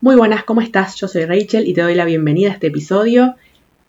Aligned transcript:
Muy 0.00 0.14
buenas, 0.14 0.44
¿cómo 0.44 0.60
estás? 0.60 0.94
Yo 0.94 1.08
soy 1.08 1.24
Rachel 1.24 1.66
y 1.66 1.74
te 1.74 1.82
doy 1.82 1.96
la 1.96 2.04
bienvenida 2.04 2.50
a 2.50 2.52
este 2.52 2.68
episodio 2.68 3.34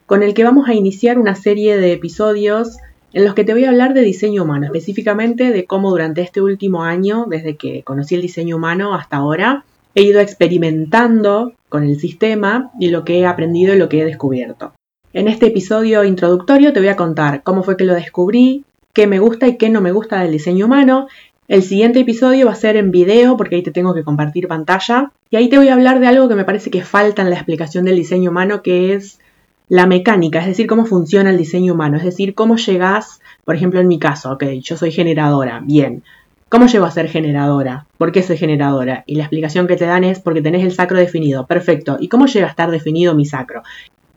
con 0.07 0.23
el 0.23 0.33
que 0.33 0.43
vamos 0.43 0.67
a 0.67 0.73
iniciar 0.73 1.19
una 1.19 1.35
serie 1.35 1.77
de 1.77 1.93
episodios 1.93 2.77
en 3.13 3.25
los 3.25 3.35
que 3.35 3.43
te 3.43 3.53
voy 3.53 3.65
a 3.65 3.69
hablar 3.69 3.93
de 3.93 4.01
diseño 4.01 4.41
humano, 4.41 4.65
específicamente 4.65 5.51
de 5.51 5.65
cómo 5.65 5.91
durante 5.91 6.23
este 6.23 6.41
último 6.41 6.81
año, 6.81 7.27
desde 7.29 7.57
que 7.57 7.83
conocí 7.83 8.15
el 8.15 8.23
diseño 8.23 8.55
humano 8.55 8.95
hasta 8.95 9.17
ahora, 9.17 9.65
he 9.93 10.01
ido 10.01 10.19
experimentando 10.19 11.53
con 11.69 11.83
el 11.83 11.99
sistema 11.99 12.71
y 12.79 12.89
lo 12.89 13.05
que 13.05 13.19
he 13.19 13.27
aprendido 13.27 13.75
y 13.75 13.77
lo 13.77 13.87
que 13.87 14.01
he 14.01 14.05
descubierto. 14.05 14.73
En 15.13 15.27
este 15.27 15.45
episodio 15.45 16.03
introductorio 16.03 16.73
te 16.73 16.79
voy 16.79 16.89
a 16.89 16.95
contar 16.95 17.43
cómo 17.43 17.61
fue 17.61 17.77
que 17.77 17.85
lo 17.85 17.93
descubrí, 17.93 18.63
qué 18.93 19.05
me 19.05 19.19
gusta 19.19 19.47
y 19.47 19.57
qué 19.57 19.69
no 19.69 19.79
me 19.79 19.91
gusta 19.91 20.23
del 20.23 20.31
diseño 20.31 20.65
humano. 20.65 21.07
El 21.49 21.63
siguiente 21.63 22.01
episodio 22.01 22.45
va 22.45 22.51
a 22.51 22.55
ser 22.55 22.77
en 22.77 22.91
video 22.91 23.35
porque 23.35 23.55
ahí 23.55 23.63
te 23.63 23.71
tengo 23.71 23.95
que 23.95 24.03
compartir 24.03 24.47
pantalla. 24.47 25.11
Y 25.31 25.35
ahí 25.35 25.49
te 25.49 25.57
voy 25.57 25.69
a 25.69 25.73
hablar 25.73 25.99
de 25.99 26.05
algo 26.05 26.29
que 26.29 26.35
me 26.35 26.43
parece 26.43 26.69
que 26.69 26.83
falta 26.83 27.23
en 27.23 27.31
la 27.31 27.37
explicación 27.37 27.85
del 27.85 27.95
diseño 27.95 28.29
humano, 28.29 28.61
que 28.61 28.93
es 28.93 29.19
la 29.67 29.87
mecánica, 29.87 30.41
es 30.41 30.45
decir, 30.45 30.67
cómo 30.67 30.85
funciona 30.85 31.31
el 31.31 31.37
diseño 31.37 31.73
humano, 31.73 31.97
es 31.97 32.03
decir, 32.03 32.35
cómo 32.35 32.57
llegas, 32.57 33.19
por 33.45 33.55
ejemplo, 33.55 33.79
en 33.79 33.87
mi 33.87 33.97
caso, 33.97 34.31
ok, 34.31 34.43
yo 34.61 34.77
soy 34.77 34.91
generadora, 34.91 35.59
bien. 35.63 36.03
¿Cómo 36.49 36.67
llego 36.67 36.85
a 36.85 36.91
ser 36.91 37.09
generadora? 37.09 37.87
¿Por 37.97 38.11
qué 38.11 38.21
soy 38.21 38.37
generadora? 38.37 39.03
Y 39.07 39.15
la 39.15 39.23
explicación 39.23 39.65
que 39.65 39.75
te 39.75 39.85
dan 39.85 40.03
es 40.03 40.19
porque 40.19 40.43
tenés 40.43 40.63
el 40.63 40.71
sacro 40.71 40.99
definido. 40.99 41.47
Perfecto. 41.47 41.97
¿Y 41.99 42.09
cómo 42.09 42.27
llega 42.27 42.45
a 42.45 42.49
estar 42.51 42.69
definido 42.69 43.15
mi 43.15 43.25
sacro? 43.25 43.63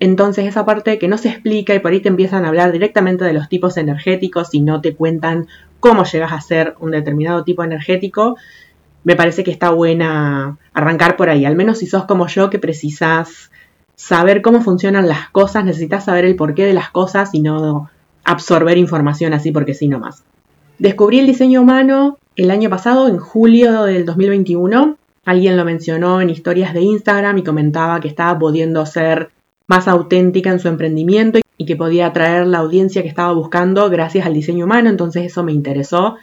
Entonces 0.05 0.47
esa 0.47 0.65
parte 0.65 0.99
que 0.99 1.07
no 1.07 1.17
se 1.17 1.29
explica 1.29 1.77
y 1.77 1.79
por 1.79 1.93
ahí 1.93 2.01
te 2.01 2.09
empiezan 2.09 2.45
a 2.45 2.49
hablar 2.49 2.73
directamente 2.73 3.25
de 3.25 3.33
los 3.33 3.49
tipos 3.49 3.77
energéticos 3.77 4.53
y 4.53 4.61
no 4.61 4.81
te 4.81 4.97
cuentan 4.97 5.47
cómo 5.79 6.03
llegas 6.03 6.33
a 6.33 6.41
ser 6.41 6.75
un 6.81 6.91
determinado 6.91 7.45
tipo 7.45 7.63
energético, 7.63 8.37
me 9.05 9.15
parece 9.15 9.45
que 9.45 9.53
está 9.53 9.71
buena 9.71 10.59
arrancar 10.75 11.17
por 11.17 11.31
ahí. 11.31 11.45
Al 11.45 11.55
menos 11.55 11.79
si 11.79 11.87
sos 11.87 12.05
como 12.07 12.27
yo 12.27 12.51
que 12.51 12.59
precisas 12.59 13.53
saber 13.95 14.43
cómo 14.43 14.61
funcionan 14.61 15.07
las 15.07 15.31
cosas, 15.31 15.65
necesitas 15.65 16.07
saber 16.07 16.25
el 16.25 16.35
porqué 16.35 16.67
de 16.67 16.75
las 16.75 16.91
cosas 16.91 17.33
y 17.33 17.41
no 17.41 17.89
absorber 18.25 18.79
información 18.79 19.35
así 19.35 19.53
porque 19.53 19.73
sí 19.73 19.87
nomás. 19.87 20.25
Descubrí 20.81 21.21
el 21.21 21.29
diseño 21.29 21.61
humano 21.61 22.19
el 22.35 22.51
año 22.51 22.69
pasado, 22.69 23.07
en 23.07 23.19
julio 23.19 23.85
del 23.85 24.05
2021. 24.05 24.97
Alguien 25.27 25.57
lo 25.57 25.65
mencionó 25.65 26.21
en 26.21 26.31
historias 26.31 26.75
de 26.75 26.81
Instagram 26.81 27.39
y 27.39 27.45
comentaba 27.45 28.01
que 28.01 28.09
estaba 28.09 28.37
pudiendo 28.37 28.85
ser 28.85 29.31
más 29.73 29.89
auténtica 29.89 30.51
en 30.51 30.61
su 30.61 30.69
emprendimiento 30.69 31.39
y 31.57 31.65
que 31.65 31.77
podía 31.77 32.09
atraer 32.09 32.47
la 32.47 32.59
audiencia 32.59 33.01
que 33.01 33.09
estaba 33.09 33.33
buscando 33.33 33.89
gracias 33.89 34.27
al 34.27 34.35
diseño 34.35 34.67
humano, 34.67 34.91
entonces 34.91 35.25
eso 35.25 35.43
me 35.45 35.53
interesó. 35.53 36.17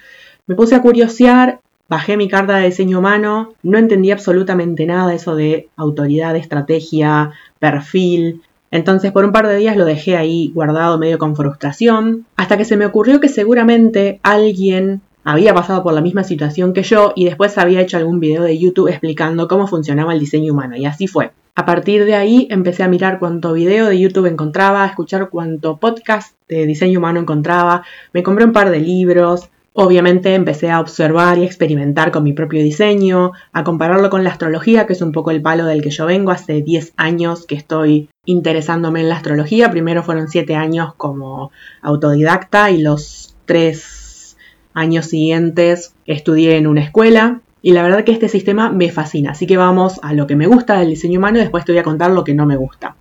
Me 0.45 0.53
puse 0.53 0.75
a 0.75 0.83
curiosear, 0.83 1.59
bajé 1.87 2.15
mi 2.15 2.27
carta 2.27 2.57
de 2.57 2.67
diseño 2.67 2.99
humano, 2.99 3.53
no 3.63 3.79
entendí 3.79 4.11
absolutamente 4.11 4.85
nada 4.85 5.07
de 5.07 5.15
eso 5.15 5.35
de 5.35 5.67
autoridad, 5.77 6.35
estrategia, 6.35 7.31
perfil. 7.57 8.43
Entonces 8.69 9.11
por 9.11 9.25
un 9.25 9.31
par 9.31 9.47
de 9.47 9.57
días 9.57 9.75
lo 9.75 9.85
dejé 9.85 10.15
ahí 10.15 10.51
guardado 10.53 10.99
medio 10.99 11.17
con 11.17 11.35
frustración, 11.35 12.27
hasta 12.35 12.55
que 12.55 12.65
se 12.65 12.77
me 12.77 12.85
ocurrió 12.85 13.19
que 13.19 13.29
seguramente 13.29 14.19
alguien 14.21 15.01
había 15.23 15.55
pasado 15.55 15.81
por 15.81 15.93
la 15.93 16.01
misma 16.01 16.23
situación 16.23 16.71
que 16.71 16.83
yo 16.83 17.13
y 17.15 17.25
después 17.25 17.57
había 17.57 17.81
hecho 17.81 17.97
algún 17.97 18.19
video 18.19 18.43
de 18.43 18.59
YouTube 18.59 18.89
explicando 18.89 19.47
cómo 19.47 19.65
funcionaba 19.65 20.13
el 20.13 20.19
diseño 20.19 20.53
humano 20.53 20.75
y 20.75 20.85
así 20.85 21.07
fue. 21.07 21.31
A 21.59 21.65
partir 21.65 22.05
de 22.05 22.15
ahí 22.15 22.47
empecé 22.49 22.83
a 22.83 22.87
mirar 22.87 23.19
cuánto 23.19 23.51
video 23.51 23.87
de 23.87 23.99
YouTube 23.99 24.27
encontraba, 24.27 24.85
a 24.85 24.87
escuchar 24.87 25.27
cuánto 25.29 25.75
podcast 25.75 26.33
de 26.47 26.65
diseño 26.65 26.99
humano 26.99 27.19
encontraba, 27.19 27.83
me 28.13 28.23
compré 28.23 28.45
un 28.45 28.53
par 28.53 28.69
de 28.69 28.79
libros, 28.79 29.49
obviamente 29.73 30.35
empecé 30.35 30.71
a 30.71 30.79
observar 30.79 31.37
y 31.37 31.43
experimentar 31.43 32.11
con 32.11 32.23
mi 32.23 32.31
propio 32.31 32.63
diseño, 32.63 33.33
a 33.51 33.65
compararlo 33.65 34.09
con 34.09 34.23
la 34.23 34.29
astrología, 34.29 34.87
que 34.87 34.93
es 34.93 35.01
un 35.01 35.11
poco 35.11 35.31
el 35.31 35.41
palo 35.41 35.65
del 35.65 35.81
que 35.81 35.89
yo 35.89 36.05
vengo, 36.05 36.31
hace 36.31 36.61
10 36.61 36.93
años 36.95 37.45
que 37.45 37.55
estoy 37.55 38.07
interesándome 38.23 39.01
en 39.01 39.09
la 39.09 39.17
astrología, 39.17 39.69
primero 39.69 40.01
fueron 40.01 40.29
7 40.29 40.55
años 40.55 40.93
como 40.95 41.51
autodidacta 41.81 42.71
y 42.71 42.81
los 42.81 43.35
3 43.47 44.37
años 44.75 45.07
siguientes 45.07 45.93
estudié 46.05 46.55
en 46.55 46.67
una 46.67 46.83
escuela, 46.83 47.41
y 47.61 47.71
la 47.71 47.83
verdad 47.83 48.03
que 48.03 48.11
este 48.11 48.29
sistema 48.29 48.71
me 48.71 48.91
fascina, 48.91 49.31
así 49.31 49.47
que 49.47 49.57
vamos 49.57 49.99
a 50.03 50.13
lo 50.13 50.27
que 50.27 50.35
me 50.35 50.47
gusta 50.47 50.79
del 50.79 50.89
diseño 50.89 51.19
humano 51.19 51.37
y 51.37 51.41
después 51.41 51.65
te 51.65 51.71
voy 51.71 51.79
a 51.79 51.83
contar 51.83 52.11
lo 52.11 52.23
que 52.23 52.33
no 52.33 52.45
me 52.45 52.55
gusta. 52.55 52.95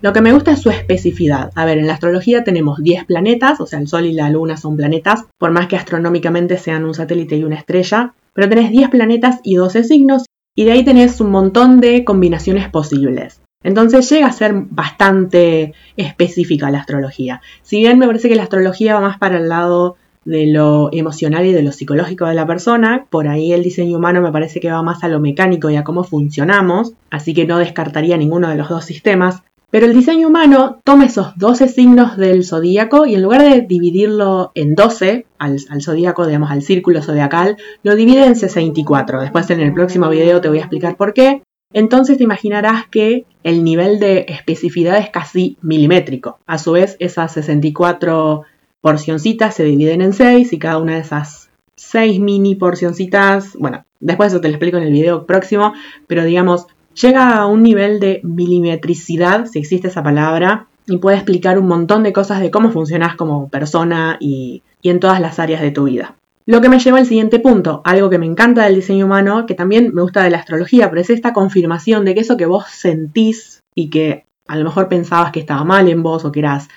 Lo 0.00 0.12
que 0.12 0.20
me 0.20 0.32
gusta 0.32 0.52
es 0.52 0.60
su 0.60 0.70
especificidad. 0.70 1.50
A 1.54 1.64
ver, 1.64 1.78
en 1.78 1.86
la 1.86 1.94
astrología 1.94 2.44
tenemos 2.44 2.82
10 2.82 3.04
planetas, 3.04 3.60
o 3.60 3.66
sea, 3.66 3.78
el 3.78 3.88
Sol 3.88 4.04
y 4.06 4.12
la 4.12 4.28
Luna 4.28 4.56
son 4.56 4.76
planetas, 4.76 5.24
por 5.38 5.50
más 5.50 5.66
que 5.66 5.76
astronómicamente 5.76 6.58
sean 6.58 6.84
un 6.84 6.94
satélite 6.94 7.36
y 7.36 7.44
una 7.44 7.56
estrella, 7.56 8.12
pero 8.34 8.48
tenés 8.48 8.70
10 8.70 8.90
planetas 8.90 9.40
y 9.42 9.54
12 9.54 9.84
signos, 9.84 10.24
y 10.54 10.64
de 10.64 10.72
ahí 10.72 10.84
tenés 10.84 11.20
un 11.20 11.30
montón 11.30 11.80
de 11.80 12.04
combinaciones 12.04 12.68
posibles. 12.68 13.40
Entonces 13.62 14.08
llega 14.10 14.26
a 14.26 14.32
ser 14.32 14.52
bastante 14.54 15.72
específica 15.96 16.70
la 16.70 16.80
astrología. 16.80 17.40
Si 17.62 17.78
bien 17.78 17.98
me 17.98 18.06
parece 18.06 18.28
que 18.28 18.36
la 18.36 18.42
astrología 18.42 18.94
va 18.94 19.00
más 19.00 19.18
para 19.18 19.38
el 19.38 19.48
lado 19.48 19.96
de 20.24 20.46
lo 20.46 20.88
emocional 20.92 21.46
y 21.46 21.52
de 21.52 21.62
lo 21.62 21.72
psicológico 21.72 22.26
de 22.26 22.34
la 22.34 22.46
persona. 22.46 23.06
Por 23.10 23.28
ahí 23.28 23.52
el 23.52 23.62
diseño 23.62 23.98
humano 23.98 24.20
me 24.20 24.32
parece 24.32 24.60
que 24.60 24.70
va 24.70 24.82
más 24.82 25.04
a 25.04 25.08
lo 25.08 25.20
mecánico 25.20 25.70
y 25.70 25.76
a 25.76 25.84
cómo 25.84 26.04
funcionamos, 26.04 26.94
así 27.10 27.34
que 27.34 27.46
no 27.46 27.58
descartaría 27.58 28.16
ninguno 28.16 28.48
de 28.48 28.56
los 28.56 28.68
dos 28.68 28.84
sistemas. 28.84 29.42
Pero 29.70 29.86
el 29.86 29.94
diseño 29.94 30.28
humano 30.28 30.78
toma 30.84 31.06
esos 31.06 31.36
12 31.36 31.66
signos 31.66 32.16
del 32.16 32.44
zodíaco 32.44 33.06
y 33.06 33.16
en 33.16 33.22
lugar 33.22 33.42
de 33.42 33.62
dividirlo 33.62 34.52
en 34.54 34.76
12, 34.76 35.26
al, 35.38 35.58
al 35.68 35.82
zodíaco, 35.82 36.26
digamos, 36.26 36.52
al 36.52 36.62
círculo 36.62 37.02
zodiacal, 37.02 37.56
lo 37.82 37.96
divide 37.96 38.24
en 38.24 38.36
64. 38.36 39.20
Después 39.20 39.50
en 39.50 39.60
el 39.60 39.74
próximo 39.74 40.08
video 40.08 40.40
te 40.40 40.48
voy 40.48 40.58
a 40.58 40.60
explicar 40.60 40.96
por 40.96 41.12
qué. 41.12 41.42
Entonces 41.72 42.18
te 42.18 42.22
imaginarás 42.22 42.86
que 42.86 43.26
el 43.42 43.64
nivel 43.64 43.98
de 43.98 44.26
especificidad 44.28 44.96
es 44.96 45.10
casi 45.10 45.58
milimétrico. 45.60 46.38
A 46.46 46.56
su 46.56 46.72
vez, 46.72 46.96
esas 47.00 47.32
64 47.32 48.42
porcioncitas 48.84 49.54
se 49.54 49.64
dividen 49.64 50.02
en 50.02 50.12
seis 50.12 50.52
y 50.52 50.58
cada 50.58 50.76
una 50.76 50.96
de 50.96 51.00
esas 51.00 51.48
seis 51.74 52.20
mini 52.20 52.54
porcioncitas, 52.54 53.56
bueno, 53.58 53.86
después 53.98 54.30
eso 54.30 54.42
te 54.42 54.48
lo 54.48 54.54
explico 54.56 54.76
en 54.76 54.82
el 54.82 54.92
video 54.92 55.24
próximo, 55.24 55.72
pero 56.06 56.22
digamos, 56.22 56.66
llega 56.92 57.34
a 57.34 57.46
un 57.46 57.62
nivel 57.62 57.98
de 57.98 58.20
milimetricidad, 58.24 59.46
si 59.46 59.58
existe 59.58 59.88
esa 59.88 60.02
palabra, 60.02 60.66
y 60.86 60.98
puede 60.98 61.16
explicar 61.16 61.58
un 61.58 61.66
montón 61.66 62.02
de 62.02 62.12
cosas 62.12 62.40
de 62.40 62.50
cómo 62.50 62.72
funcionas 62.72 63.16
como 63.16 63.48
persona 63.48 64.18
y, 64.20 64.62
en 64.82 65.00
todas 65.00 65.18
las 65.18 65.38
áreas 65.38 65.62
de 65.62 65.70
tu 65.70 65.84
vida. 65.84 66.16
Lo 66.44 66.60
que 66.60 66.68
me 66.68 66.78
lleva 66.78 66.98
al 66.98 67.06
siguiente 67.06 67.40
punto, 67.40 67.80
algo 67.86 68.10
que 68.10 68.18
me 68.18 68.26
encanta 68.26 68.64
del 68.64 68.74
diseño 68.74 69.06
humano, 69.06 69.46
que 69.46 69.54
también 69.54 69.94
me 69.94 70.02
gusta 70.02 70.22
de 70.22 70.28
la 70.28 70.40
astrología, 70.40 70.90
pero 70.90 71.00
es 71.00 71.08
esta 71.08 71.32
confirmación 71.32 72.04
de 72.04 72.14
que 72.14 72.20
eso 72.20 72.36
que 72.36 72.44
vos 72.44 72.66
sentís 72.68 73.62
y 73.74 73.88
que 73.88 74.26
a 74.46 74.56
lo 74.56 74.64
mejor 74.64 74.88
pensabas 74.88 75.32
que 75.32 75.40
estaba 75.40 75.64
mal 75.64 75.88
en 75.88 76.02
vos 76.02 76.26
o 76.26 76.32
que 76.32 76.40
eras, 76.40 76.68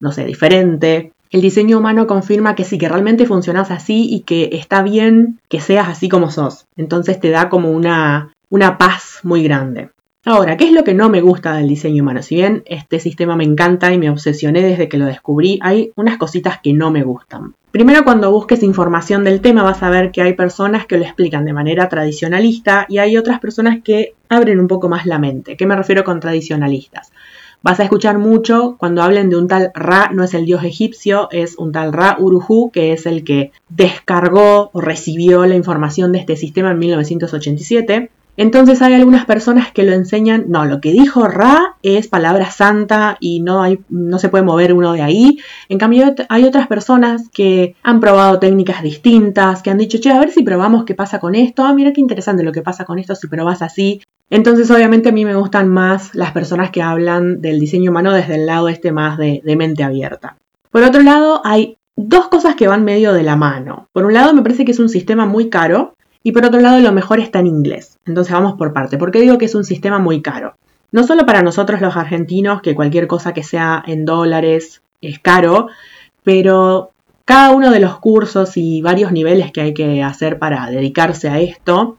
no 0.00 0.12
sé, 0.12 0.26
diferente, 0.26 1.12
el 1.30 1.40
diseño 1.40 1.78
humano 1.78 2.06
confirma 2.06 2.54
que 2.54 2.64
sí, 2.64 2.78
que 2.78 2.88
realmente 2.88 3.26
funcionas 3.26 3.70
así 3.70 4.06
y 4.10 4.20
que 4.20 4.50
está 4.52 4.82
bien 4.82 5.38
que 5.48 5.60
seas 5.60 5.88
así 5.88 6.08
como 6.08 6.30
sos. 6.30 6.66
Entonces 6.76 7.20
te 7.20 7.30
da 7.30 7.48
como 7.48 7.70
una, 7.70 8.32
una 8.48 8.78
paz 8.78 9.20
muy 9.22 9.42
grande. 9.42 9.90
Ahora, 10.28 10.56
¿qué 10.56 10.64
es 10.64 10.72
lo 10.72 10.82
que 10.82 10.92
no 10.92 11.08
me 11.08 11.20
gusta 11.20 11.54
del 11.54 11.68
diseño 11.68 12.02
humano? 12.02 12.20
Si 12.20 12.34
bien 12.34 12.64
este 12.66 12.98
sistema 12.98 13.36
me 13.36 13.44
encanta 13.44 13.92
y 13.92 13.98
me 13.98 14.10
obsesioné 14.10 14.60
desde 14.60 14.88
que 14.88 14.98
lo 14.98 15.06
descubrí, 15.06 15.60
hay 15.62 15.92
unas 15.94 16.16
cositas 16.18 16.58
que 16.60 16.72
no 16.72 16.90
me 16.90 17.04
gustan. 17.04 17.54
Primero, 17.70 18.02
cuando 18.02 18.32
busques 18.32 18.64
información 18.64 19.22
del 19.22 19.40
tema 19.40 19.62
vas 19.62 19.84
a 19.84 19.90
ver 19.90 20.10
que 20.10 20.22
hay 20.22 20.32
personas 20.32 20.84
que 20.86 20.96
lo 20.96 21.04
explican 21.04 21.44
de 21.44 21.52
manera 21.52 21.88
tradicionalista 21.88 22.86
y 22.88 22.98
hay 22.98 23.16
otras 23.16 23.38
personas 23.38 23.78
que 23.84 24.14
abren 24.28 24.58
un 24.58 24.66
poco 24.66 24.88
más 24.88 25.06
la 25.06 25.20
mente. 25.20 25.56
¿Qué 25.56 25.64
me 25.64 25.76
refiero 25.76 26.02
con 26.02 26.18
tradicionalistas? 26.18 27.12
Vas 27.66 27.80
a 27.80 27.82
escuchar 27.82 28.18
mucho 28.18 28.76
cuando 28.78 29.02
hablen 29.02 29.28
de 29.28 29.34
un 29.34 29.48
tal 29.48 29.72
Ra, 29.74 30.10
no 30.14 30.22
es 30.22 30.34
el 30.34 30.46
dios 30.46 30.62
egipcio, 30.62 31.28
es 31.32 31.58
un 31.58 31.72
tal 31.72 31.92
Ra 31.92 32.16
Uruhu, 32.16 32.70
que 32.70 32.92
es 32.92 33.06
el 33.06 33.24
que 33.24 33.50
descargó 33.68 34.70
o 34.72 34.80
recibió 34.80 35.44
la 35.46 35.56
información 35.56 36.12
de 36.12 36.20
este 36.20 36.36
sistema 36.36 36.70
en 36.70 36.78
1987. 36.78 38.10
Entonces 38.36 38.82
hay 38.82 38.94
algunas 38.94 39.24
personas 39.24 39.72
que 39.72 39.82
lo 39.82 39.92
enseñan, 39.92 40.44
no, 40.48 40.64
lo 40.64 40.80
que 40.80 40.92
dijo 40.92 41.26
Ra 41.26 41.76
es 41.82 42.08
palabra 42.08 42.50
santa 42.50 43.16
y 43.20 43.40
no, 43.40 43.62
hay, 43.62 43.80
no 43.88 44.18
se 44.18 44.28
puede 44.28 44.44
mover 44.44 44.72
uno 44.72 44.92
de 44.92 45.02
ahí. 45.02 45.38
En 45.68 45.78
cambio 45.78 46.14
hay 46.28 46.44
otras 46.44 46.66
personas 46.66 47.28
que 47.30 47.74
han 47.82 48.00
probado 48.00 48.38
técnicas 48.38 48.82
distintas, 48.82 49.62
que 49.62 49.70
han 49.70 49.78
dicho, 49.78 49.98
che, 49.98 50.10
a 50.10 50.20
ver 50.20 50.30
si 50.30 50.42
probamos 50.42 50.84
qué 50.84 50.94
pasa 50.94 51.18
con 51.18 51.34
esto. 51.34 51.64
Ah, 51.64 51.72
mira 51.72 51.92
qué 51.92 52.00
interesante 52.00 52.42
lo 52.42 52.52
que 52.52 52.62
pasa 52.62 52.84
con 52.84 52.98
esto 52.98 53.14
si 53.14 53.26
probas 53.28 53.62
así. 53.62 54.02
Entonces 54.28 54.70
obviamente 54.70 55.08
a 55.08 55.12
mí 55.12 55.24
me 55.24 55.36
gustan 55.36 55.68
más 55.68 56.14
las 56.14 56.32
personas 56.32 56.70
que 56.70 56.82
hablan 56.82 57.40
del 57.40 57.60
diseño 57.60 57.90
humano 57.90 58.12
desde 58.12 58.34
el 58.34 58.46
lado 58.46 58.68
este 58.68 58.92
más 58.92 59.18
de, 59.18 59.40
de 59.44 59.56
mente 59.56 59.84
abierta. 59.84 60.36
Por 60.70 60.82
otro 60.82 61.02
lado, 61.02 61.40
hay 61.44 61.78
dos 61.96 62.28
cosas 62.28 62.54
que 62.56 62.68
van 62.68 62.84
medio 62.84 63.12
de 63.12 63.22
la 63.22 63.36
mano. 63.36 63.88
Por 63.92 64.04
un 64.04 64.12
lado 64.12 64.34
me 64.34 64.42
parece 64.42 64.64
que 64.64 64.72
es 64.72 64.78
un 64.78 64.90
sistema 64.90 65.24
muy 65.24 65.48
caro 65.48 65.95
y 66.26 66.32
por 66.32 66.44
otro 66.44 66.58
lado, 66.60 66.80
lo 66.80 66.90
mejor 66.90 67.20
está 67.20 67.38
en 67.38 67.46
inglés. 67.46 68.00
Entonces 68.04 68.32
vamos 68.32 68.54
por 68.54 68.72
parte. 68.72 68.98
¿Por 68.98 69.12
qué 69.12 69.20
digo 69.20 69.38
que 69.38 69.44
es 69.44 69.54
un 69.54 69.62
sistema 69.62 70.00
muy 70.00 70.22
caro? 70.22 70.56
No 70.90 71.04
solo 71.04 71.24
para 71.24 71.40
nosotros 71.40 71.80
los 71.80 71.96
argentinos, 71.96 72.62
que 72.62 72.74
cualquier 72.74 73.06
cosa 73.06 73.32
que 73.32 73.44
sea 73.44 73.80
en 73.86 74.04
dólares 74.04 74.82
es 75.00 75.20
caro, 75.20 75.68
pero 76.24 76.90
cada 77.24 77.52
uno 77.52 77.70
de 77.70 77.78
los 77.78 78.00
cursos 78.00 78.56
y 78.56 78.82
varios 78.82 79.12
niveles 79.12 79.52
que 79.52 79.60
hay 79.60 79.72
que 79.72 80.02
hacer 80.02 80.40
para 80.40 80.68
dedicarse 80.68 81.28
a 81.28 81.38
esto 81.38 81.96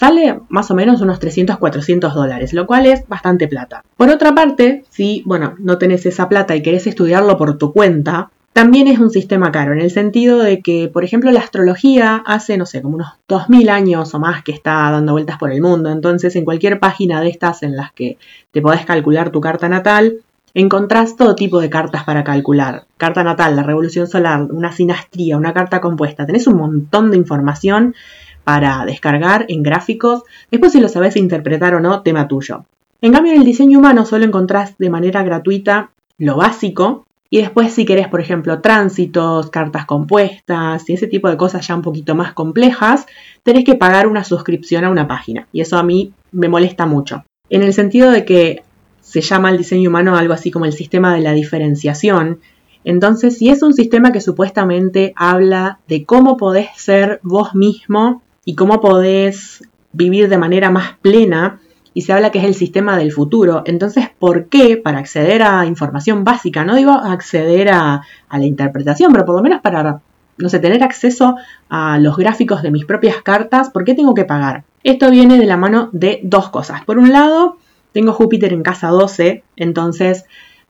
Sale 0.00 0.40
más 0.48 0.70
o 0.70 0.74
menos 0.74 1.02
unos 1.02 1.18
300, 1.18 1.58
400 1.58 2.14
dólares, 2.14 2.54
lo 2.54 2.66
cual 2.66 2.86
es 2.86 3.06
bastante 3.06 3.48
plata. 3.48 3.84
Por 3.98 4.08
otra 4.08 4.34
parte, 4.34 4.84
si, 4.88 5.22
bueno, 5.26 5.56
no 5.58 5.76
tenés 5.76 6.06
esa 6.06 6.26
plata 6.26 6.56
y 6.56 6.62
querés 6.62 6.86
estudiarlo 6.86 7.36
por 7.36 7.58
tu 7.58 7.74
cuenta, 7.74 8.30
también 8.52 8.88
es 8.88 8.98
un 8.98 9.10
sistema 9.10 9.52
caro, 9.52 9.72
en 9.72 9.80
el 9.80 9.90
sentido 9.90 10.38
de 10.38 10.60
que, 10.60 10.88
por 10.88 11.04
ejemplo, 11.04 11.30
la 11.30 11.40
astrología 11.40 12.22
hace, 12.26 12.58
no 12.58 12.66
sé, 12.66 12.82
como 12.82 12.96
unos 12.96 13.12
2000 13.28 13.68
años 13.68 14.12
o 14.12 14.18
más 14.18 14.42
que 14.42 14.52
está 14.52 14.90
dando 14.90 15.12
vueltas 15.12 15.38
por 15.38 15.52
el 15.52 15.62
mundo. 15.62 15.90
Entonces, 15.90 16.34
en 16.34 16.44
cualquier 16.44 16.80
página 16.80 17.20
de 17.20 17.28
estas 17.28 17.62
en 17.62 17.76
las 17.76 17.92
que 17.92 18.18
te 18.50 18.60
podés 18.60 18.84
calcular 18.84 19.30
tu 19.30 19.40
carta 19.40 19.68
natal, 19.68 20.16
encontrás 20.52 21.16
todo 21.16 21.36
tipo 21.36 21.60
de 21.60 21.70
cartas 21.70 22.02
para 22.02 22.24
calcular. 22.24 22.86
Carta 22.96 23.22
natal, 23.22 23.54
la 23.54 23.62
revolución 23.62 24.08
solar, 24.08 24.42
una 24.50 24.72
sinastría, 24.72 25.36
una 25.36 25.52
carta 25.52 25.80
compuesta. 25.80 26.26
Tenés 26.26 26.48
un 26.48 26.56
montón 26.56 27.12
de 27.12 27.18
información 27.18 27.94
para 28.42 28.84
descargar 28.84 29.46
en 29.48 29.62
gráficos. 29.62 30.24
Después, 30.50 30.72
si 30.72 30.80
lo 30.80 30.88
sabes 30.88 31.16
interpretar 31.16 31.76
o 31.76 31.80
no, 31.80 32.02
tema 32.02 32.26
tuyo. 32.26 32.64
En 33.00 33.12
cambio, 33.12 33.32
en 33.32 33.38
el 33.38 33.46
diseño 33.46 33.78
humano 33.78 34.04
solo 34.04 34.24
encontrás 34.24 34.76
de 34.76 34.90
manera 34.90 35.22
gratuita 35.22 35.90
lo 36.18 36.36
básico, 36.36 37.06
y 37.32 37.38
después 37.38 37.72
si 37.72 37.84
querés, 37.84 38.08
por 38.08 38.20
ejemplo, 38.20 38.60
tránsitos, 38.60 39.50
cartas 39.50 39.86
compuestas 39.86 40.90
y 40.90 40.94
ese 40.94 41.06
tipo 41.06 41.30
de 41.30 41.36
cosas 41.36 41.66
ya 41.66 41.76
un 41.76 41.82
poquito 41.82 42.16
más 42.16 42.32
complejas, 42.32 43.06
tenés 43.44 43.64
que 43.64 43.76
pagar 43.76 44.08
una 44.08 44.24
suscripción 44.24 44.84
a 44.84 44.90
una 44.90 45.06
página. 45.06 45.46
Y 45.52 45.60
eso 45.60 45.78
a 45.78 45.84
mí 45.84 46.12
me 46.32 46.48
molesta 46.48 46.86
mucho. 46.86 47.24
En 47.48 47.62
el 47.62 47.72
sentido 47.72 48.10
de 48.10 48.24
que 48.24 48.64
se 49.00 49.20
llama 49.20 49.50
el 49.50 49.58
diseño 49.58 49.90
humano 49.90 50.16
algo 50.16 50.34
así 50.34 50.50
como 50.50 50.64
el 50.64 50.72
sistema 50.72 51.14
de 51.14 51.20
la 51.20 51.32
diferenciación. 51.32 52.40
Entonces, 52.82 53.38
si 53.38 53.48
es 53.48 53.62
un 53.62 53.74
sistema 53.74 54.10
que 54.10 54.20
supuestamente 54.20 55.12
habla 55.14 55.78
de 55.86 56.04
cómo 56.04 56.36
podés 56.36 56.68
ser 56.76 57.20
vos 57.22 57.54
mismo 57.54 58.22
y 58.44 58.56
cómo 58.56 58.80
podés 58.80 59.62
vivir 59.92 60.28
de 60.28 60.38
manera 60.38 60.70
más 60.70 60.98
plena, 61.00 61.60
y 61.92 62.02
se 62.02 62.12
habla 62.12 62.30
que 62.30 62.38
es 62.38 62.44
el 62.44 62.54
sistema 62.54 62.96
del 62.96 63.12
futuro. 63.12 63.62
Entonces, 63.66 64.08
¿por 64.18 64.46
qué 64.46 64.76
para 64.76 64.98
acceder 64.98 65.42
a 65.42 65.66
información 65.66 66.24
básica? 66.24 66.64
No 66.64 66.76
digo 66.76 66.92
acceder 66.92 67.70
a, 67.70 68.02
la 68.30 68.44
interpretación, 68.44 69.12
pero 69.12 69.24
por 69.24 69.36
lo 69.36 69.42
menos 69.42 69.60
para, 69.60 70.00
no 70.38 70.48
sé, 70.48 70.58
tener 70.60 70.82
acceso 70.82 71.36
a 71.68 71.98
los 71.98 72.16
gráficos 72.16 72.62
de 72.62 72.70
mis 72.70 72.84
propias 72.84 73.22
cartas, 73.22 73.70
¿por 73.70 73.84
qué 73.84 73.94
tengo 73.94 74.14
que 74.14 74.24
pagar? 74.24 74.64
Esto 74.84 75.10
viene 75.10 75.38
de 75.38 75.46
la 75.46 75.56
mano 75.56 75.90
de 75.92 76.20
dos 76.22 76.50
cosas. 76.50 76.84
Por 76.84 76.98
un 76.98 77.12
lado, 77.12 77.58
tengo 77.92 78.12
Júpiter 78.12 78.52
en 78.52 78.62
casa 78.62 78.88
12, 78.88 79.42
entonces 79.56 80.24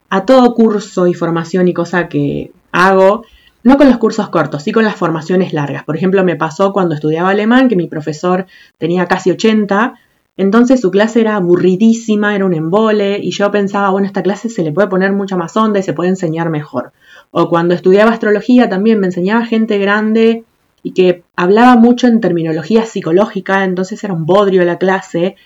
a 0.09 0.25
todo 0.25 0.55
curso 0.55 1.07
y 1.07 1.15
formación 1.15 1.69
y 1.69 1.75
cosa 1.75 2.09
que 2.09 2.51
hago, 2.73 3.25
no 3.63 3.77
con 3.77 3.89
los 3.89 3.99
cursos 3.99 4.31
cortos, 4.31 4.63
sí 4.63 4.73
con 4.73 4.85
las 4.85 4.97
formaciones 4.97 5.53
largas. 5.53 5.85
Por 5.85 5.97
ejemplo, 5.97 6.25
me 6.25 6.35
pasó 6.35 6.73
cuando 6.73 6.95
estudiaba 6.95 7.31
alemán 7.31 7.69
que 7.69 7.77
mi 7.77 7.87
profesor 7.87 8.47
tenía 8.79 9.07
casi 9.07 9.31
80 9.31 9.95
entonces 10.41 10.81
su 10.81 10.91
clase 10.91 11.21
era 11.21 11.37
aburridísima, 11.37 12.35
era 12.35 12.47
un 12.47 12.55
embole, 12.55 13.19
y 13.23 13.31
yo 13.31 13.51
pensaba, 13.51 13.91
bueno, 13.91 14.07
esta 14.07 14.23
clase 14.23 14.49
se 14.49 14.63
le 14.63 14.73
puede 14.73 14.89
poner 14.89 15.13
mucha 15.13 15.37
más 15.37 15.55
onda 15.55 15.81
y 15.81 15.83
se 15.83 15.93
puede 15.93 16.09
enseñar 16.09 16.49
mejor. 16.49 16.93
O 17.31 17.51
cuando 17.51 17.75
estudiaba 17.75 18.11
astrología 18.11 18.67
también 18.67 19.01
me 19.01 19.07
enseñaba 19.09 19.45
gente 19.45 19.77
grande 19.77 20.45
y 20.83 20.93
que 20.93 21.25
hablaba 21.37 21.77
mucho 21.77 22.07
en 22.07 22.23
terminología 22.23 22.87
psicológica, 22.87 23.65
entonces 23.65 24.03
era 24.03 24.15
un 24.15 24.25
bodrio 24.25 24.65
la 24.65 24.79
clase, 24.79 25.37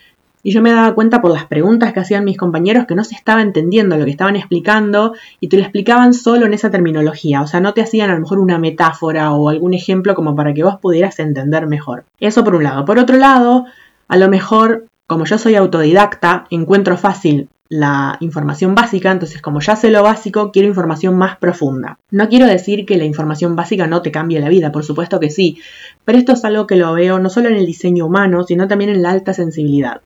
y 0.45 0.53
yo 0.53 0.63
me 0.63 0.71
daba 0.71 0.95
cuenta 0.95 1.21
por 1.21 1.33
las 1.33 1.47
preguntas 1.47 1.93
que 1.93 1.99
hacían 1.99 2.23
mis 2.23 2.37
compañeros 2.37 2.85
que 2.87 2.95
no 2.95 3.03
se 3.03 3.17
estaba 3.17 3.43
entendiendo 3.43 3.97
lo 3.97 4.05
que 4.05 4.13
estaban 4.13 4.37
explicando 4.37 5.15
y 5.41 5.49
te 5.49 5.57
lo 5.57 5.63
explicaban 5.63 6.15
solo 6.15 6.47
en 6.47 6.55
esa 6.55 6.71
terminología, 6.71 7.43
o 7.43 7.49
sea, 7.49 7.59
no 7.59 7.75
te 7.75 7.83
hacían 7.83 8.11
a 8.11 8.15
lo 8.15 8.21
mejor 8.21 8.39
una 8.39 8.59
metáfora 8.61 9.33
o 9.33 9.49
algún 9.49 9.75
ejemplo 9.75 10.15
como 10.15 10.37
para 10.37 10.55
que 10.55 10.63
vos 10.63 10.77
pudieras 10.81 11.19
entender 11.19 11.67
mejor. 11.67 12.05
Eso 12.21 12.45
por 12.45 12.55
un 12.55 12.63
lado. 12.63 12.85
Por 12.85 12.99
otro 12.99 13.17
lado, 13.17 13.65
a 14.09 14.17
lo 14.17 14.29
mejor, 14.29 14.87
como 15.07 15.25
yo 15.25 15.39
soy 15.39 15.55
autodidacta, 15.55 16.47
encuentro 16.51 16.97
fácil 16.97 17.49
la 17.69 18.19
información 18.21 18.75
básica, 18.75 19.11
entonces 19.11 19.41
como 19.41 19.61
ya 19.61 19.75
sé 19.75 19.91
lo 19.91 20.03
básico, 20.03 20.53
quiero 20.53 20.69
información 20.69 21.17
más 21.17 21.39
profunda. 21.39 21.99
No 22.11 22.29
quiero 22.29 22.47
decir 22.47 22.85
que 22.85 22.97
la 22.97 23.05
información 23.05 23.57
básica 23.57 23.87
no 23.87 24.03
te 24.03 24.13
cambie 24.13 24.41
la 24.41 24.49
vida, 24.49 24.71
por 24.71 24.85
supuesto 24.85 25.19
que 25.19 25.31
sí, 25.31 25.59
pero 26.05 26.19
esto 26.19 26.33
es 26.33 26.45
algo 26.45 26.67
que 26.67 26.77
lo 26.77 26.93
veo 26.93 27.19
no 27.19 27.31
solo 27.31 27.49
en 27.49 27.57
el 27.57 27.67
diseño 27.67 28.07
humano, 28.07 28.45
sino 28.45 28.69
también 28.69 28.91
en 28.91 29.03
la 29.03 29.11
alta 29.11 29.33
sensibilidad. 29.33 30.03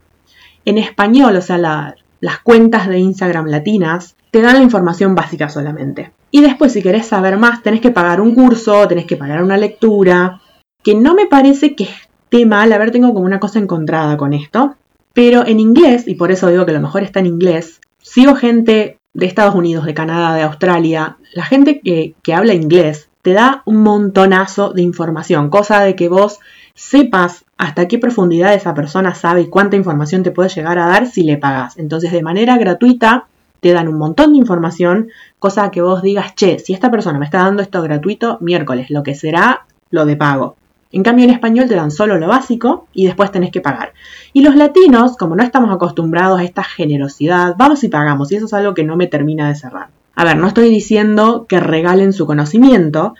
En 0.65 0.79
español, 0.79 1.37
o 1.37 1.43
sea, 1.43 1.59
las 2.21 2.39
cuentas 2.43 2.89
de 2.89 2.99
Instagram 2.99 3.47
latinas 3.47 4.17
te 4.31 4.41
dan 4.41 4.56
la 4.56 4.62
información 4.62 5.15
básica 5.15 5.49
solamente. 5.49 6.12
Y 6.31 6.43
después, 6.43 6.73
si 6.73 6.83
querés 6.83 7.06
saber 7.06 7.39
más, 7.39 7.62
tenés 7.62 7.81
que 7.81 7.91
pagar 7.91 8.21
un 8.21 8.35
curso, 8.35 8.87
tenés 8.87 9.06
que 9.06 9.17
pagar 9.17 9.43
una 9.43 9.56
lectura, 9.56 10.41
que 10.83 10.95
no 10.95 11.15
me 11.15 11.27
parece 11.27 11.75
que 11.75 11.89
mal, 12.46 12.72
a 12.72 12.78
ver, 12.78 12.90
tengo 12.90 13.12
como 13.14 13.26
una 13.26 13.40
cosa 13.40 13.58
encontrada 13.58 14.16
con 14.16 14.32
esto, 14.32 14.76
pero 15.12 15.46
en 15.46 15.60
inglés, 15.60 16.06
y 16.06 16.14
por 16.14 16.30
eso 16.30 16.48
digo 16.48 16.66
que 16.66 16.72
lo 16.72 16.80
mejor 16.80 17.02
está 17.02 17.20
en 17.20 17.26
inglés, 17.26 17.80
sigo 18.00 18.34
gente 18.34 18.98
de 19.14 19.26
Estados 19.26 19.54
Unidos, 19.54 19.84
de 19.84 19.94
Canadá, 19.94 20.34
de 20.34 20.42
Australia, 20.42 21.16
la 21.34 21.44
gente 21.44 21.80
que, 21.80 22.14
que 22.22 22.34
habla 22.34 22.54
inglés 22.54 23.08
te 23.22 23.32
da 23.32 23.62
un 23.66 23.82
montonazo 23.82 24.72
de 24.72 24.82
información, 24.82 25.50
cosa 25.50 25.80
de 25.80 25.96
que 25.96 26.08
vos 26.08 26.38
sepas 26.75 27.44
hasta 27.56 27.88
qué 27.88 27.98
profundidad 27.98 28.54
esa 28.54 28.75
persona 28.75 29.14
sabe 29.14 29.42
y 29.42 29.48
cuánta 29.48 29.76
información 29.76 30.22
te 30.22 30.30
puede 30.30 30.48
llegar 30.48 30.78
a 30.78 30.86
dar 30.86 31.06
si 31.06 31.25
le 31.25 31.36
pagas. 31.36 31.76
Entonces, 31.76 32.12
de 32.12 32.22
manera 32.22 32.56
gratuita, 32.56 33.26
te 33.60 33.72
dan 33.72 33.88
un 33.88 33.98
montón 33.98 34.32
de 34.32 34.38
información, 34.38 35.08
cosa 35.40 35.70
que 35.70 35.82
vos 35.82 36.02
digas, 36.02 36.34
che, 36.36 36.60
si 36.60 36.72
esta 36.72 36.90
persona 36.90 37.19
me 37.19 37.25
está 37.25 37.38
dando 37.38 37.62
esto 37.62 37.82
gratuito, 37.82 38.38
miércoles, 38.40 38.90
lo 38.90 39.02
que 39.02 39.16
será 39.16 39.66
lo 39.90 40.06
de 40.06 40.16
pago. 40.16 40.56
En 40.90 41.02
cambio, 41.02 41.25
en 41.25 41.31
español 41.31 41.69
te 41.69 41.75
dan 41.75 41.90
solo 41.90 42.19
lo 42.19 42.29
básico 42.29 42.87
y 42.94 43.06
después 43.06 43.31
tenés 43.31 43.50
que 43.50 43.61
pagar. 43.61 43.93
Y 44.32 44.43
los 44.43 44.56
latinos, 44.56 45.17
como 45.17 45.37
no 45.37 45.43
estamos 45.43 45.70
acostumbrados 45.70 46.40
a 46.40 46.44
esta 46.44 46.64
generosidad, 46.64 47.55
vamos 47.58 47.85
y 47.85 47.88
pagamos, 47.88 48.32
y 48.32 48.37
eso 48.37 48.46
es 48.46 48.55
algo 48.55 48.75
que 48.75 48.85
no 48.85 48.96
me 48.96 49.06
termina 49.06 49.49
de 49.49 49.55
cerrar. 49.55 49.88
A 50.14 50.25
ver, 50.25 50.37
no 50.37 50.49
estoy 50.49 50.70
diciendo 50.70 51.46
que 51.49 51.61
regalen 51.61 52.12
su 52.12 52.26
conocimiento, 52.26 53.14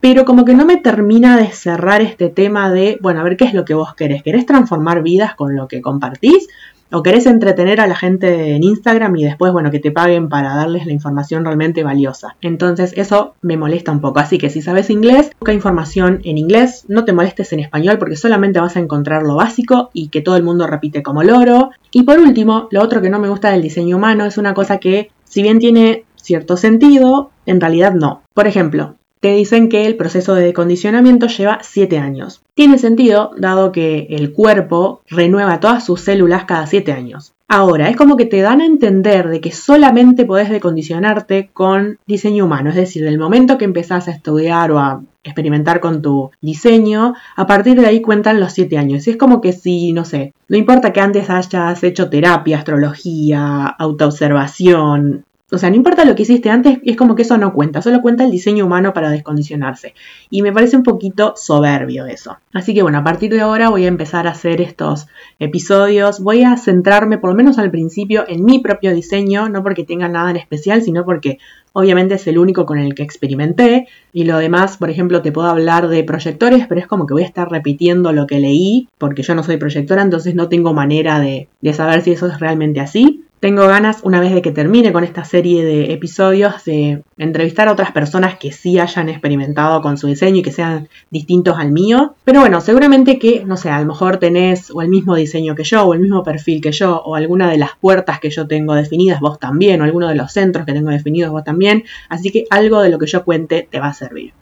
pero 0.00 0.24
como 0.24 0.44
que 0.44 0.54
no 0.54 0.64
me 0.64 0.78
termina 0.78 1.36
de 1.36 1.48
cerrar 1.48 2.00
este 2.00 2.30
tema 2.30 2.70
de, 2.70 2.98
bueno, 3.02 3.20
a 3.20 3.24
ver 3.24 3.36
qué 3.36 3.44
es 3.44 3.54
lo 3.54 3.64
que 3.64 3.74
vos 3.74 3.94
querés. 3.94 4.22
¿Querés 4.22 4.46
transformar 4.46 5.02
vidas 5.02 5.34
con 5.34 5.54
lo 5.54 5.68
que 5.68 5.82
compartís? 5.82 6.48
O 6.92 7.02
querés 7.02 7.26
entretener 7.26 7.80
a 7.80 7.86
la 7.86 7.96
gente 7.96 8.54
en 8.54 8.62
Instagram 8.62 9.16
y 9.16 9.24
después, 9.24 9.52
bueno, 9.52 9.70
que 9.70 9.78
te 9.78 9.90
paguen 9.90 10.28
para 10.28 10.54
darles 10.54 10.86
la 10.86 10.92
información 10.92 11.44
realmente 11.44 11.84
valiosa. 11.84 12.36
Entonces 12.40 12.92
eso 12.96 13.34
me 13.42 13.56
molesta 13.56 13.92
un 13.92 14.00
poco. 14.00 14.20
Así 14.20 14.38
que 14.38 14.50
si 14.50 14.62
sabes 14.62 14.90
inglés, 14.90 15.30
busca 15.38 15.52
información 15.52 16.20
en 16.24 16.38
inglés, 16.38 16.84
no 16.88 17.04
te 17.04 17.12
molestes 17.12 17.52
en 17.52 17.60
español 17.60 17.98
porque 17.98 18.16
solamente 18.16 18.60
vas 18.60 18.76
a 18.76 18.80
encontrar 18.80 19.22
lo 19.22 19.36
básico 19.36 19.90
y 19.92 20.08
que 20.08 20.22
todo 20.22 20.36
el 20.36 20.42
mundo 20.42 20.66
repite 20.66 21.02
como 21.02 21.22
loro. 21.22 21.70
Y 21.90 22.02
por 22.02 22.18
último, 22.18 22.68
lo 22.70 22.82
otro 22.82 23.00
que 23.00 23.10
no 23.10 23.18
me 23.18 23.28
gusta 23.28 23.50
del 23.50 23.62
diseño 23.62 23.96
humano 23.96 24.24
es 24.24 24.38
una 24.38 24.54
cosa 24.54 24.78
que, 24.78 25.10
si 25.24 25.42
bien 25.42 25.58
tiene 25.58 26.04
cierto 26.16 26.56
sentido, 26.56 27.30
en 27.46 27.60
realidad 27.60 27.94
no. 27.94 28.22
Por 28.34 28.46
ejemplo, 28.46 28.96
te 29.20 29.34
dicen 29.34 29.68
que 29.68 29.86
el 29.86 29.96
proceso 29.96 30.34
de 30.34 30.44
decondicionamiento 30.44 31.26
lleva 31.26 31.60
7 31.62 31.98
años. 31.98 32.42
Tiene 32.54 32.78
sentido, 32.78 33.32
dado 33.36 33.70
que 33.70 34.06
el 34.10 34.32
cuerpo 34.32 35.02
renueva 35.08 35.60
todas 35.60 35.84
sus 35.84 36.00
células 36.00 36.44
cada 36.44 36.66
7 36.66 36.92
años. 36.92 37.34
Ahora, 37.52 37.88
es 37.88 37.96
como 37.96 38.16
que 38.16 38.26
te 38.26 38.40
dan 38.40 38.60
a 38.60 38.64
entender 38.64 39.28
de 39.28 39.40
que 39.40 39.50
solamente 39.50 40.24
podés 40.24 40.50
decondicionarte 40.50 41.50
con 41.52 41.98
diseño 42.06 42.44
humano, 42.44 42.70
es 42.70 42.76
decir, 42.76 43.02
del 43.02 43.18
momento 43.18 43.58
que 43.58 43.64
empezás 43.64 44.06
a 44.06 44.12
estudiar 44.12 44.70
o 44.70 44.78
a 44.78 45.02
experimentar 45.24 45.80
con 45.80 46.00
tu 46.00 46.30
diseño, 46.40 47.14
a 47.36 47.46
partir 47.46 47.80
de 47.80 47.86
ahí 47.86 48.00
cuentan 48.00 48.40
los 48.40 48.52
7 48.52 48.78
años. 48.78 49.06
Y 49.06 49.10
es 49.10 49.16
como 49.16 49.40
que 49.40 49.52
si, 49.52 49.92
no 49.92 50.04
sé, 50.04 50.32
no 50.48 50.56
importa 50.56 50.92
que 50.92 51.00
antes 51.00 51.28
hayas 51.28 51.82
hecho 51.82 52.08
terapia, 52.08 52.58
astrología, 52.58 53.66
autoobservación, 53.66 55.24
o 55.52 55.58
sea, 55.58 55.70
no 55.70 55.76
importa 55.76 56.04
lo 56.04 56.14
que 56.14 56.22
hiciste 56.22 56.50
antes, 56.50 56.78
es 56.84 56.96
como 56.96 57.14
que 57.14 57.22
eso 57.22 57.36
no 57.36 57.52
cuenta, 57.52 57.82
solo 57.82 58.00
cuenta 58.00 58.24
el 58.24 58.30
diseño 58.30 58.66
humano 58.66 58.92
para 58.92 59.10
descondicionarse. 59.10 59.94
Y 60.30 60.42
me 60.42 60.52
parece 60.52 60.76
un 60.76 60.82
poquito 60.82 61.34
soberbio 61.36 62.06
eso. 62.06 62.38
Así 62.52 62.74
que 62.74 62.82
bueno, 62.82 62.98
a 62.98 63.04
partir 63.04 63.32
de 63.32 63.40
ahora 63.40 63.68
voy 63.68 63.84
a 63.84 63.88
empezar 63.88 64.26
a 64.26 64.30
hacer 64.30 64.60
estos 64.60 65.08
episodios. 65.38 66.20
Voy 66.20 66.44
a 66.44 66.56
centrarme, 66.56 67.18
por 67.18 67.30
lo 67.30 67.36
menos 67.36 67.58
al 67.58 67.70
principio, 67.70 68.24
en 68.28 68.44
mi 68.44 68.60
propio 68.60 68.94
diseño, 68.94 69.48
no 69.48 69.62
porque 69.62 69.84
tenga 69.84 70.08
nada 70.08 70.30
en 70.30 70.36
especial, 70.36 70.82
sino 70.82 71.04
porque 71.04 71.38
obviamente 71.72 72.14
es 72.14 72.26
el 72.26 72.38
único 72.38 72.64
con 72.64 72.78
el 72.78 72.94
que 72.94 73.02
experimenté. 73.02 73.88
Y 74.12 74.24
lo 74.24 74.38
demás, 74.38 74.76
por 74.76 74.90
ejemplo, 74.90 75.22
te 75.22 75.32
puedo 75.32 75.48
hablar 75.48 75.88
de 75.88 76.04
proyectores, 76.04 76.66
pero 76.68 76.80
es 76.80 76.86
como 76.86 77.06
que 77.06 77.14
voy 77.14 77.22
a 77.22 77.26
estar 77.26 77.50
repitiendo 77.50 78.12
lo 78.12 78.26
que 78.26 78.38
leí, 78.38 78.88
porque 78.98 79.22
yo 79.22 79.34
no 79.34 79.42
soy 79.42 79.56
proyectora, 79.56 80.02
entonces 80.02 80.34
no 80.34 80.48
tengo 80.48 80.74
manera 80.74 81.18
de, 81.18 81.48
de 81.60 81.72
saber 81.72 82.02
si 82.02 82.12
eso 82.12 82.26
es 82.28 82.38
realmente 82.38 82.80
así. 82.80 83.24
Tengo 83.40 83.66
ganas, 83.66 84.00
una 84.02 84.20
vez 84.20 84.34
de 84.34 84.42
que 84.42 84.52
termine 84.52 84.92
con 84.92 85.02
esta 85.02 85.24
serie 85.24 85.64
de 85.64 85.94
episodios, 85.94 86.62
de 86.66 87.02
entrevistar 87.16 87.68
a 87.68 87.72
otras 87.72 87.90
personas 87.90 88.36
que 88.36 88.52
sí 88.52 88.78
hayan 88.78 89.08
experimentado 89.08 89.80
con 89.80 89.96
su 89.96 90.08
diseño 90.08 90.40
y 90.40 90.42
que 90.42 90.52
sean 90.52 90.90
distintos 91.08 91.58
al 91.58 91.72
mío. 91.72 92.16
Pero 92.24 92.40
bueno, 92.40 92.60
seguramente 92.60 93.18
que, 93.18 93.46
no 93.46 93.56
sé, 93.56 93.70
a 93.70 93.80
lo 93.80 93.86
mejor 93.86 94.18
tenés 94.18 94.70
o 94.70 94.82
el 94.82 94.88
mismo 94.90 95.14
diseño 95.16 95.54
que 95.54 95.64
yo, 95.64 95.84
o 95.84 95.94
el 95.94 96.00
mismo 96.00 96.22
perfil 96.22 96.60
que 96.60 96.70
yo, 96.70 97.00
o 97.00 97.14
alguna 97.14 97.50
de 97.50 97.56
las 97.56 97.70
puertas 97.80 98.20
que 98.20 98.28
yo 98.28 98.46
tengo 98.46 98.74
definidas 98.74 99.20
vos 99.20 99.38
también, 99.38 99.80
o 99.80 99.84
alguno 99.84 100.08
de 100.08 100.16
los 100.16 100.32
centros 100.32 100.66
que 100.66 100.74
tengo 100.74 100.90
definidos 100.90 101.32
vos 101.32 101.42
también. 101.42 101.84
Así 102.10 102.30
que 102.30 102.44
algo 102.50 102.82
de 102.82 102.90
lo 102.90 102.98
que 102.98 103.06
yo 103.06 103.24
cuente 103.24 103.66
te 103.70 103.80
va 103.80 103.86
a 103.86 103.94
servir. 103.94 104.34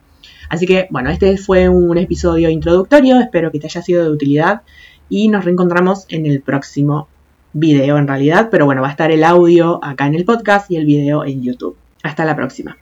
Así 0.48 0.66
que, 0.66 0.88
bueno, 0.90 1.10
este 1.10 1.36
fue 1.36 1.68
un 1.68 1.98
episodio 1.98 2.50
introductorio, 2.50 3.20
espero 3.20 3.52
que 3.52 3.60
te 3.60 3.68
haya 3.68 3.80
sido 3.80 4.02
de 4.02 4.10
utilidad 4.10 4.62
y 5.08 5.28
nos 5.28 5.44
reencontramos 5.44 6.04
en 6.08 6.26
el 6.26 6.40
próximo 6.40 7.06
video 7.52 7.98
en 7.98 8.08
realidad, 8.08 8.48
pero 8.50 8.64
bueno, 8.64 8.82
va 8.82 8.88
a 8.88 8.92
estar 8.92 9.10
el 9.10 9.24
audio 9.24 9.84
acá 9.84 10.06
en 10.06 10.14
el 10.14 10.24
podcast 10.24 10.70
y 10.70 10.76
el 10.76 10.86
video 10.86 11.24
en 11.24 11.42
YouTube. 11.42 11.76
Hasta 12.02 12.24
la 12.24 12.36
próxima. 12.36 12.78